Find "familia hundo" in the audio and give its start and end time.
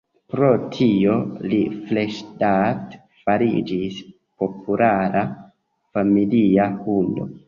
5.99-7.27